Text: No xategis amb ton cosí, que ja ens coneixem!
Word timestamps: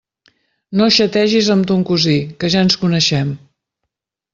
No 0.81 0.87
xategis 0.95 1.51
amb 1.57 1.69
ton 1.73 1.85
cosí, 1.93 2.19
que 2.41 2.53
ja 2.57 2.67
ens 2.67 2.83
coneixem! 2.87 3.41